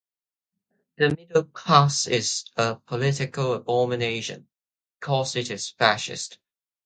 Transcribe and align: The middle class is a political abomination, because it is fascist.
The 0.97 1.11
middle 1.11 1.43
class 1.43 2.07
is 2.07 2.45
a 2.57 2.77
political 2.77 3.53
abomination, 3.53 4.47
because 4.99 5.35
it 5.35 5.51
is 5.51 5.69
fascist. 5.77 6.39